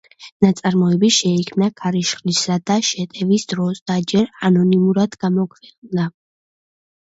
[0.43, 6.09] ნაწარმოები შეიქმნა „ქარიშხლისა და შეტევის“ დროს და ჯერ ანონიმურად გამოქვეყნდა.